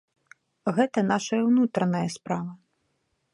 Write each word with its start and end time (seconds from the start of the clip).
Гэта 0.77 1.03
нашая 1.11 1.41
ўнутраная 1.49 2.03
справа. 2.17 2.51